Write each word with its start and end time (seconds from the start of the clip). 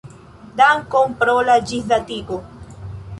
Dankon 0.61 1.13
pro 1.19 1.35
la 1.49 1.57
ĝisdatigo. 1.73 2.39